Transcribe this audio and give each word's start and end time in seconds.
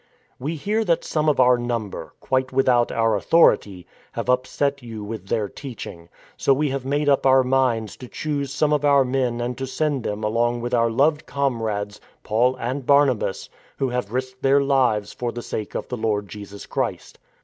"We 0.49 0.55
hear 0.55 0.83
that 0.85 1.03
some 1.03 1.29
of 1.29 1.39
our 1.39 1.59
number, 1.59 2.13
quite 2.21 2.51
without 2.51 2.91
our 2.91 3.15
authority, 3.15 3.85
have 4.13 4.29
upset 4.31 4.81
you 4.81 5.03
with 5.03 5.27
their 5.27 5.47
teaching; 5.47 6.09
so 6.35 6.55
we 6.55 6.69
have 6.71 6.83
made 6.83 7.07
up 7.07 7.27
our 7.27 7.43
minds 7.43 7.95
to 7.97 8.07
choose 8.07 8.51
some 8.51 8.73
of 8.73 8.83
our 8.83 9.05
men 9.05 9.39
and 9.39 9.55
to 9.59 9.67
send 9.67 10.01
them 10.03 10.23
along 10.23 10.59
with 10.61 10.73
our 10.73 10.89
loved 10.89 11.27
com 11.27 11.61
rades, 11.61 12.01
Paul 12.23 12.55
and 12.55 12.83
Barnabas, 12.83 13.47
who 13.77 13.89
have 13.89 14.11
risked 14.11 14.41
their 14.41 14.59
lives 14.61 15.13
for 15.13 15.31
the 15.31 15.43
sake 15.43 15.75
of 15.75 15.85
our 15.93 15.99
Lord 15.99 16.27
Jesus 16.27 16.65
Christ. 16.65 17.19